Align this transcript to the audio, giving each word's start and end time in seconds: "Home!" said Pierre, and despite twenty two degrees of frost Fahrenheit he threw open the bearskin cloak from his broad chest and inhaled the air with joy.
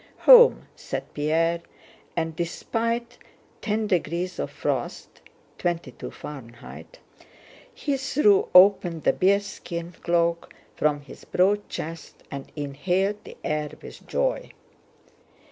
"Home!" 0.21 0.65
said 0.75 1.13
Pierre, 1.13 1.61
and 2.15 2.35
despite 2.35 3.19
twenty 3.61 3.81
two 3.83 3.87
degrees 3.87 4.39
of 4.39 4.49
frost 4.49 5.21
Fahrenheit 5.59 6.97
he 7.71 7.97
threw 7.97 8.49
open 8.55 9.01
the 9.01 9.13
bearskin 9.13 9.91
cloak 9.91 10.55
from 10.75 11.01
his 11.01 11.23
broad 11.23 11.69
chest 11.69 12.23
and 12.31 12.51
inhaled 12.55 13.23
the 13.25 13.37
air 13.43 13.69
with 13.79 14.07
joy. 14.07 14.49